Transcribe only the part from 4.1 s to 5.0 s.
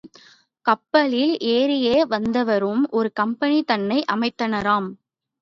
அமைத்தனராம்.